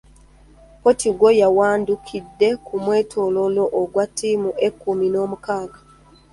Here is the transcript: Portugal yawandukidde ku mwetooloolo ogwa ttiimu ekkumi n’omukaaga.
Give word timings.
Portugal 0.81 1.33
yawandukidde 1.43 2.49
ku 2.65 2.73
mwetooloolo 2.83 3.63
ogwa 3.81 4.05
ttiimu 4.09 4.49
ekkumi 4.67 5.05
n’omukaaga. 5.09 5.79